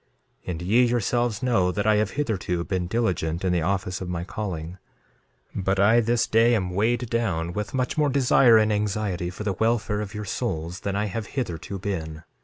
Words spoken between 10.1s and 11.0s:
your souls than